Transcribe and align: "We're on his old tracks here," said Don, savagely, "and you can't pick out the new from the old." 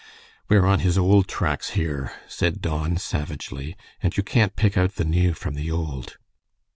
"We're 0.49 0.65
on 0.65 0.79
his 0.79 0.97
old 0.97 1.27
tracks 1.27 1.73
here," 1.77 2.11
said 2.27 2.59
Don, 2.59 2.97
savagely, 2.97 3.77
"and 4.01 4.17
you 4.17 4.23
can't 4.23 4.55
pick 4.55 4.75
out 4.75 4.95
the 4.95 5.05
new 5.05 5.35
from 5.35 5.53
the 5.53 5.69
old." 5.69 6.17